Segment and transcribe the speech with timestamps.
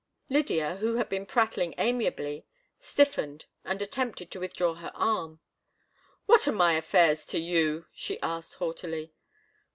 [0.29, 2.47] Lydia, who had been prattling amiably,
[2.79, 5.41] stiffened and attempted to withdraw her arm.
[6.25, 9.13] "What are my affairs to you?" she asked, haughtily.